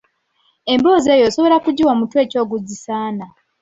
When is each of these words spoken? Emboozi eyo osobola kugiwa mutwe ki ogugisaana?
Emboozi 0.73 1.07
eyo 1.15 1.25
osobola 1.29 1.57
kugiwa 1.65 1.93
mutwe 1.99 2.21
ki 2.29 2.35
ogugisaana? 2.43 3.25